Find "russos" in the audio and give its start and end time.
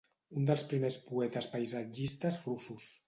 2.49-2.89